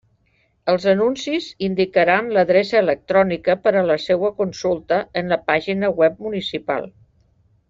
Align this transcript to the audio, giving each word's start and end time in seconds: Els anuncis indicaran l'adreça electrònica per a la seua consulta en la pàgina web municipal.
Els 0.71 0.85
anuncis 0.93 1.49
indicaran 1.67 2.31
l'adreça 2.37 2.79
electrònica 2.81 3.57
per 3.67 3.75
a 3.77 3.85
la 3.91 3.99
seua 4.07 4.33
consulta 4.43 5.03
en 5.23 5.31
la 5.35 5.39
pàgina 5.51 5.93
web 6.01 6.27
municipal. 6.29 6.91